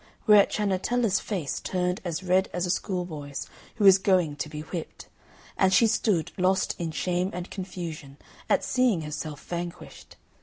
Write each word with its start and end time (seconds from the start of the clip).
Whereat 0.25 0.49
Ciannetella's 0.51 1.19
face 1.19 1.59
turned 1.59 2.01
as 2.03 2.23
red 2.23 2.49
as 2.53 2.65
a 2.65 2.71
schoolboy's 2.71 3.47
who 3.75 3.85
is 3.85 3.99
going 3.99 4.35
to 4.37 4.49
be 4.49 4.61
whipped, 4.61 5.09
and 5.59 5.71
she 5.71 5.85
stood 5.85 6.31
lost 6.39 6.75
in 6.79 6.89
shame 6.89 7.29
and 7.33 7.51
confusion 7.51 8.17
at 8.49 8.63
seeing 8.63 9.01
herself 9.03 9.39
vanquished. 9.45 10.15